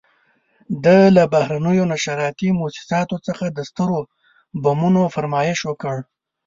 [0.83, 3.99] ده له بهرنیو نشراتي موسساتو څخه د سترو
[4.63, 5.95] بمونو فرمایش وکړ.